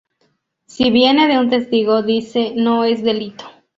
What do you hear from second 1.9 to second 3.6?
dice, no es delito.